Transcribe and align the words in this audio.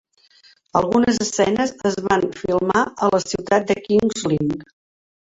Algunes 0.79 1.17
escenes 1.25 1.73
es 1.89 1.97
van 2.07 2.25
filmar 2.37 2.81
a 2.85 3.09
la 3.17 3.19
ciutat 3.25 3.67
de 3.73 3.77
King's 3.83 4.25
Lynn. 4.33 4.65